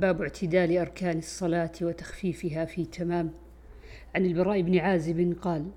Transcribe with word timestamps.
باب 0.00 0.22
اعتدال 0.22 0.78
أركان 0.78 1.18
الصلاة 1.18 1.72
وتخفيفها 1.82 2.64
في 2.64 2.84
تمام. 2.84 3.30
عن 4.14 4.26
البراء 4.26 4.62
بن 4.62 4.78
عازب 4.78 5.36
قال 5.42 5.70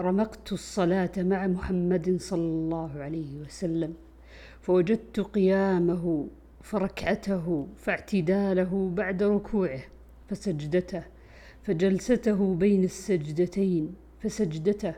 رمقت 0.00 0.52
الصلاة 0.52 1.10
مع 1.16 1.46
محمد 1.46 2.16
صلى 2.20 2.40
الله 2.40 2.90
عليه 3.02 3.40
وسلم 3.40 3.94
فوجدت 4.60 5.20
قيامه 5.20 6.28
فركعته 6.62 7.66
فاعتداله 7.76 8.90
بعد 8.94 9.22
ركوعه 9.22 9.80
فسجدته 10.28 11.02
فجلسته 11.62 12.54
بين 12.54 12.84
السجدتين 12.84 13.94
فسجدته 14.20 14.94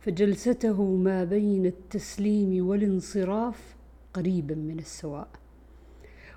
فجلسته 0.00 0.82
ما 0.82 1.24
بين 1.24 1.66
التسليم 1.66 2.66
والانصراف 2.66 3.76
قريبا 4.14 4.54
من 4.54 4.78
السواء. 4.78 5.43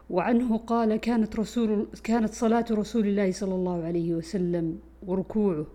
وعنه 0.10 0.58
قال 0.58 0.96
كانت 0.96 1.36
رسول 1.36 1.88
كانت 2.04 2.34
صلاة 2.34 2.66
رسول 2.72 3.08
الله 3.08 3.32
صلى 3.32 3.56
الله 3.56 3.84
عليه 3.84 4.14
وسلم 4.14 4.80
وركوعه 5.08 5.66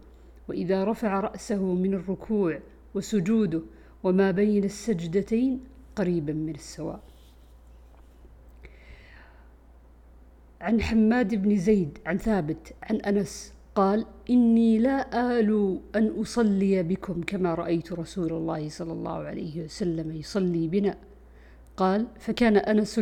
وإذا 0.48 0.84
رفع 0.84 1.20
رأسه 1.20 1.74
من 1.74 1.94
الركوع 1.94 2.58
وسجوده 2.94 3.62
وما 4.02 4.30
بين 4.30 4.64
السجدتين 4.64 5.60
قريبا 5.96 6.32
من 6.32 6.54
السواء. 6.54 7.00
عن 10.60 10.80
حماد 10.80 11.34
بن 11.34 11.56
زيد 11.56 11.98
عن 12.06 12.18
ثابت 12.18 12.74
عن 12.82 12.96
أنس 12.96 13.52
قال 13.74 14.06
إني 14.30 14.78
لا 14.78 15.38
آل 15.40 15.80
أن 15.96 16.06
أصلي 16.20 16.82
بكم 16.82 17.22
كما 17.22 17.54
رأيت 17.54 17.92
رسول 17.92 18.32
الله 18.32 18.68
صلى 18.68 18.92
الله 18.92 19.12
عليه 19.12 19.64
وسلم 19.64 20.12
يصلي 20.12 20.68
بنا 20.68 20.96
قال 21.76 22.06
فكان 22.18 22.56
أنس 22.56 23.00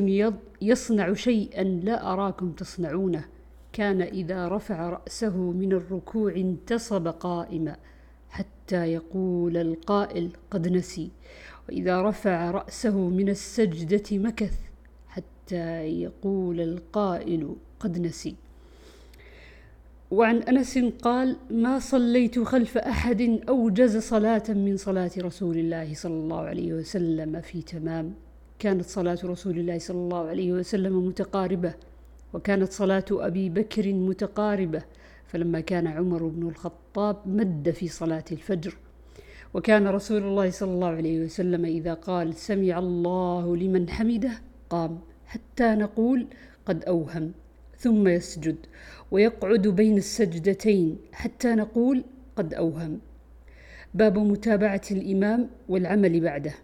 يصنع 0.62 1.14
شيئا 1.14 1.62
لا 1.62 2.12
أراكم 2.12 2.52
تصنعونه. 2.52 3.24
كان 3.72 4.02
إذا 4.02 4.48
رفع 4.48 4.90
رأسه 4.90 5.36
من 5.36 5.72
الركوع 5.72 6.34
انتصب 6.36 7.08
قائما 7.08 7.76
حتى 8.28 8.86
يقول 8.86 9.56
القائل 9.56 10.30
قد 10.50 10.68
نسي. 10.68 11.10
وإذا 11.68 12.02
رفع 12.02 12.50
رأسه 12.50 13.08
من 13.08 13.28
السجدة 13.28 14.18
مكث 14.18 14.54
حتى 15.08 15.82
يقول 15.82 16.60
القائل 16.60 17.56
قد 17.80 17.98
نسي. 17.98 18.34
وعن 20.10 20.36
أنس 20.36 20.78
قال 20.78 21.36
ما 21.50 21.78
صليت 21.78 22.38
خلف 22.38 22.78
أحد 22.78 23.40
أوجز 23.48 23.96
صلاة 23.96 24.42
من 24.48 24.76
صلاة 24.76 25.10
رسول 25.18 25.58
الله 25.58 25.94
صلى 25.94 26.14
الله 26.14 26.40
عليه 26.40 26.72
وسلم 26.72 27.40
في 27.40 27.62
تمام. 27.62 28.14
كانت 28.60 28.84
صلاة 28.84 29.18
رسول 29.24 29.58
الله 29.58 29.78
صلى 29.78 29.96
الله 29.96 30.28
عليه 30.28 30.52
وسلم 30.52 31.06
متقاربة 31.06 31.74
وكانت 32.32 32.72
صلاة 32.72 33.04
أبي 33.10 33.48
بكر 33.48 33.92
متقاربة 33.92 34.82
فلما 35.26 35.60
كان 35.60 35.86
عمر 35.86 36.26
بن 36.26 36.48
الخطاب 36.48 37.16
مد 37.26 37.70
في 37.70 37.88
صلاة 37.88 38.24
الفجر. 38.32 38.76
وكان 39.54 39.88
رسول 39.88 40.22
الله 40.22 40.50
صلى 40.50 40.70
الله 40.70 40.88
عليه 40.88 41.24
وسلم 41.24 41.64
إذا 41.64 41.94
قال 41.94 42.34
سمع 42.34 42.78
الله 42.78 43.56
لمن 43.56 43.90
حمده 43.90 44.32
قام 44.70 44.98
حتى 45.26 45.74
نقول 45.74 46.26
قد 46.66 46.84
أوهم 46.84 47.32
ثم 47.78 48.08
يسجد 48.08 48.56
ويقعد 49.10 49.68
بين 49.68 49.96
السجدتين 49.96 50.98
حتى 51.12 51.54
نقول 51.54 52.04
قد 52.36 52.54
أوهم. 52.54 53.00
باب 53.94 54.18
متابعة 54.18 54.82
الإمام 54.90 55.50
والعمل 55.68 56.20
بعده. 56.20 56.54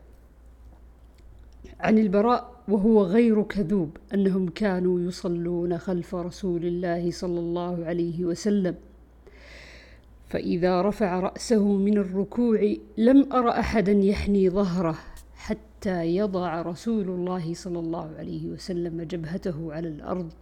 عن 1.81 1.99
البراء 1.99 2.53
وهو 2.69 3.03
غير 3.03 3.43
كذوب 3.43 3.97
أنهم 4.15 4.49
كانوا 4.49 5.01
يصلون 5.01 5.79
خلف 5.79 6.15
رسول 6.15 6.65
الله 6.65 7.11
صلى 7.11 7.41
الله 7.41 7.85
عليه 7.85 8.25
وسلم. 8.25 8.75
فإذا 10.29 10.83
رفع 10.83 11.21
رأسه 11.21 11.65
من 11.65 11.99
الركوع 11.99 12.75
لم 12.99 13.33
أر 13.33 13.51
أحدا 13.51 13.93
يحني 13.93 14.51
ظهره 14.51 14.99
حتى 15.35 16.17
يضع 16.17 16.63
رسول 16.63 17.09
الله 17.09 17.55
صلى 17.55 17.79
الله 17.79 18.15
عليه 18.19 18.47
وسلم 18.49 19.03
جبهته 19.03 19.73
على 19.73 19.89
الأرض 19.89 20.33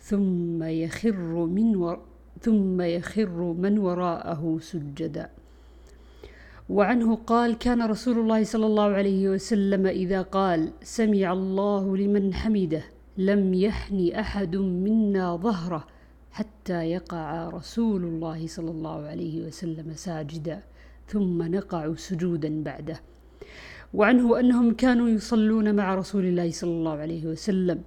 ثم 0.00 0.62
يخر 0.62 1.46
من 1.46 1.76
و... 1.76 1.96
ثم 2.40 2.80
يخر 2.80 3.40
من 3.52 3.78
وراءه 3.78 4.58
سجدا. 4.60 5.30
وعنه 6.68 7.14
قال 7.14 7.58
كان 7.58 7.82
رسول 7.82 8.18
الله 8.18 8.44
صلى 8.44 8.66
الله 8.66 8.90
عليه 8.90 9.28
وسلم 9.28 9.86
إذا 9.86 10.22
قال 10.22 10.72
سمع 10.82 11.32
الله 11.32 11.96
لمن 11.96 12.34
حمده 12.34 12.84
لم 13.18 13.54
يحن 13.54 14.10
أحد 14.18 14.56
منا 14.56 15.36
ظهره 15.36 15.86
حتى 16.30 16.84
يقع 16.84 17.48
رسول 17.48 18.04
الله 18.04 18.46
صلى 18.46 18.70
الله 18.70 19.06
عليه 19.06 19.46
وسلم 19.46 19.92
ساجدا 19.94 20.62
ثم 21.08 21.42
نقع 21.42 21.94
سجودا 21.94 22.62
بعده. 22.62 23.00
وعنه 23.94 24.40
أنهم 24.40 24.74
كانوا 24.74 25.08
يصلون 25.08 25.74
مع 25.74 25.94
رسول 25.94 26.24
الله 26.24 26.50
صلى 26.50 26.70
الله 26.70 26.98
عليه 26.98 27.26
وسلم 27.26 27.80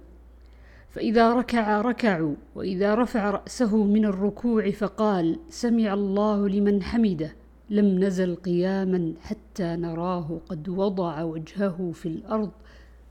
فإذا 0.90 1.34
ركع 1.34 1.80
ركعوا 1.80 2.34
وإذا 2.54 2.94
رفع 2.94 3.30
رأسه 3.30 3.84
من 3.84 4.04
الركوع 4.04 4.70
فقال 4.70 5.38
سمع 5.48 5.94
الله 5.94 6.48
لمن 6.48 6.82
حمده 6.82 7.39
لم 7.70 8.04
نزل 8.04 8.34
قياما 8.34 9.14
حتى 9.22 9.76
نراه 9.76 10.40
قد 10.48 10.68
وضع 10.68 11.22
وجهه 11.22 11.90
في 11.94 12.06
الأرض 12.06 12.50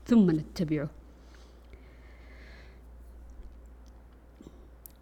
ثم 0.06 0.30
نتبعه. 0.30 0.90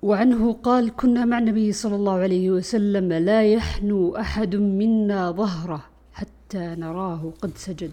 وعنه 0.02 0.52
قال 0.52 0.96
كنا 0.96 1.24
مع 1.24 1.38
النبي 1.38 1.72
صلى 1.72 1.96
الله 1.96 2.18
عليه 2.18 2.50
وسلم 2.50 3.12
لا 3.12 3.52
يحنو 3.52 4.16
أحد 4.16 4.56
منا 4.56 5.30
ظهره 5.30 5.84
حتى 6.12 6.58
نراه 6.58 7.32
قد 7.42 7.56
سجد. 7.56 7.92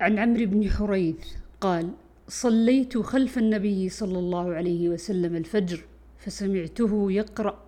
عن 0.00 0.18
عمرو 0.18 0.46
بن 0.46 0.70
حريث 0.70 1.16
قال 1.60 1.90
صليت 2.28 2.98
خلف 2.98 3.38
النبي 3.38 3.88
صلى 3.88 4.18
الله 4.18 4.54
عليه 4.54 4.88
وسلم 4.88 5.36
الفجر 5.36 5.84
فسمعته 6.18 7.12
يقرأ. 7.12 7.58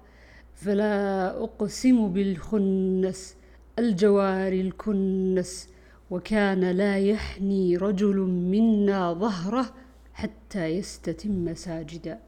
فلا 0.55 1.31
أقسم 1.45 2.09
بالخنس 2.09 3.37
الجوار 3.79 4.53
الكنس 4.53 5.69
وكان 6.11 6.71
لا 6.71 6.99
يحني 6.99 7.77
رجل 7.77 8.17
منا 8.21 9.13
ظهره 9.13 9.67
حتى 10.15 10.67
يستتم 10.67 11.55
ساجدا. 11.55 12.19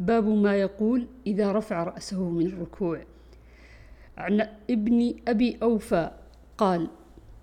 باب 0.00 0.28
ما 0.28 0.56
يقول 0.56 1.06
إذا 1.26 1.52
رفع 1.52 1.82
رأسه 1.82 2.28
من 2.28 2.46
الركوع. 2.46 3.00
عن 4.16 4.48
ابن 4.70 5.14
أبي 5.28 5.58
أوفى 5.62 6.10
قال 6.58 6.88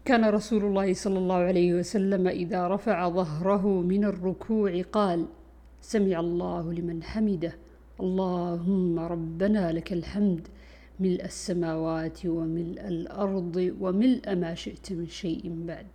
كان 0.05 0.25
رسول 0.25 0.66
الله 0.66 0.94
صلى 0.94 1.17
الله 1.19 1.35
عليه 1.35 1.73
وسلم 1.73 2.28
إذا 2.28 2.67
رفع 2.67 3.09
ظهره 3.09 3.67
من 3.67 4.05
الركوع 4.05 4.81
قال 4.81 5.25
سمع 5.81 6.19
الله 6.19 6.73
لمن 6.73 7.03
حمده. 7.03 7.53
اللهم 7.99 8.99
ربنا 8.99 9.71
لك 9.71 9.93
الحمد 9.93 10.47
ملء 10.99 11.25
السماوات 11.25 12.25
وملء 12.25 12.87
الأرض 12.87 13.75
وملء 13.79 14.35
ما 14.35 14.55
شئت 14.55 14.93
من 14.93 15.07
شيء 15.07 15.63
بعد. 15.67 15.87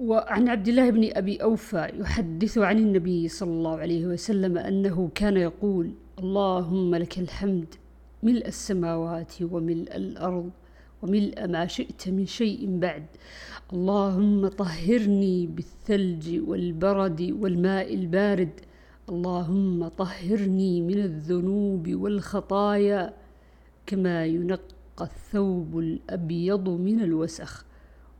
وعن 0.00 0.48
عبد 0.48 0.68
الله 0.68 0.90
بن 0.90 1.10
أبي 1.12 1.42
أوفى 1.42 1.90
يحدث 1.94 2.58
عن 2.58 2.78
النبي 2.78 3.28
صلى 3.28 3.50
الله 3.50 3.76
عليه 3.78 4.06
وسلم 4.06 4.58
أنه 4.58 5.10
كان 5.14 5.36
يقول 5.36 5.92
اللهم 6.18 6.94
لك 6.94 7.18
الحمد 7.18 7.74
ملء 8.22 8.46
السماوات 8.48 9.42
وملء 9.42 9.96
الأرض 9.96 10.50
وملء 11.02 11.46
ما 11.46 11.66
شئت 11.66 12.08
من 12.08 12.26
شيء 12.26 12.78
بعد. 12.78 13.06
اللهم 13.72 14.48
طهرني 14.48 15.46
بالثلج 15.46 16.40
والبرد 16.48 17.36
والماء 17.40 17.94
البارد. 17.94 18.60
اللهم 19.08 19.88
طهرني 19.88 20.80
من 20.80 20.98
الذنوب 20.98 21.94
والخطايا 21.94 23.14
كما 23.86 24.26
ينقى 24.26 24.70
الثوب 25.00 25.78
الأبيض 25.78 26.68
من 26.68 27.00
الوسخ. 27.00 27.64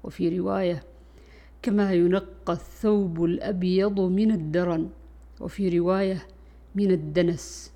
وفي 0.04 0.38
رواية 0.38 0.82
كما 1.62 1.92
ينقى 1.92 2.52
الثوب 2.52 3.24
الأبيض 3.24 4.00
من 4.00 4.30
الدرن. 4.30 4.88
وفي 5.40 5.78
رواية 5.78 6.26
من 6.74 6.90
الدنس. 6.90 7.72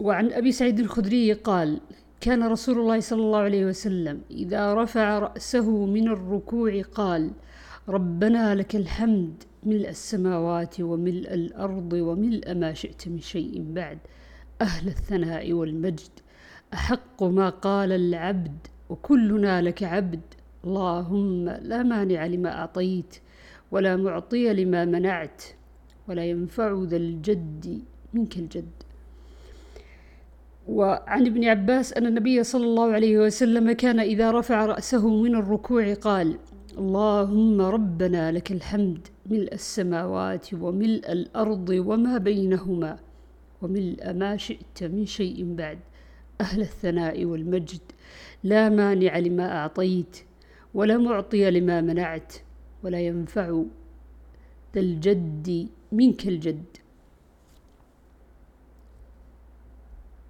وعن 0.00 0.32
أبي 0.32 0.52
سعيد 0.52 0.80
الخدري 0.80 1.32
قال 1.32 1.80
كان 2.20 2.42
رسول 2.42 2.78
الله 2.78 3.00
صلى 3.00 3.22
الله 3.22 3.38
عليه 3.38 3.64
وسلم 3.66 4.20
إذا 4.30 4.74
رفع 4.74 5.18
رأسه 5.18 5.86
من 5.86 6.08
الركوع 6.08 6.82
قال 6.82 7.30
ربنا 7.88 8.54
لك 8.54 8.76
الحمد 8.76 9.42
ملء 9.62 9.88
السماوات 9.88 10.80
وملء 10.80 11.34
الأرض 11.34 11.92
وملء 11.92 12.54
ما 12.54 12.72
شئت 12.72 13.08
من 13.08 13.20
شيء 13.20 13.64
بعد 13.72 13.98
أهل 14.60 14.88
الثناء 14.88 15.52
والمجد 15.52 16.10
أحق 16.74 17.22
ما 17.22 17.48
قال 17.48 17.92
العبد 17.92 18.66
وكلنا 18.88 19.62
لك 19.62 19.82
عبد 19.82 20.20
اللهم 20.64 21.44
لا 21.44 21.82
مانع 21.82 22.26
لما 22.26 22.58
أعطيت 22.58 23.16
ولا 23.70 23.96
معطي 23.96 24.52
لما 24.52 24.84
منعت 24.84 25.42
ولا 26.08 26.24
ينفع 26.24 26.82
ذا 26.82 26.96
الجد 26.96 27.82
منك 28.14 28.36
الجد. 28.36 28.70
وعن 30.68 31.26
ابن 31.26 31.44
عباس 31.44 31.92
أن 31.92 32.06
النبي 32.06 32.44
صلى 32.44 32.64
الله 32.64 32.92
عليه 32.92 33.18
وسلم 33.18 33.72
كان 33.72 34.00
إذا 34.00 34.30
رفع 34.30 34.66
رأسه 34.66 35.08
من 35.08 35.34
الركوع 35.34 35.94
قال 35.94 36.38
اللهم 36.78 37.60
ربنا 37.60 38.32
لك 38.32 38.52
الحمد 38.52 39.08
ملء 39.26 39.54
السماوات 39.54 40.54
وملء 40.54 41.12
الأرض 41.12 41.68
وما 41.68 42.18
بينهما 42.18 42.98
وملء 43.62 44.12
ما 44.12 44.36
شئت 44.36 44.82
من 44.82 45.06
شيء 45.06 45.54
بعد 45.54 45.78
أهل 46.40 46.60
الثناء 46.60 47.24
والمجد 47.24 47.80
لا 48.44 48.68
مانع 48.68 49.18
لما 49.18 49.56
أعطيت 49.56 50.16
ولا 50.74 50.98
معطي 50.98 51.50
لما 51.50 51.80
منعت 51.80 52.32
ولا 52.82 53.00
ينفع 53.00 53.62
ذا 54.74 54.80
الجد 54.80 55.68
منك 55.92 56.28
الجد. 56.28 56.64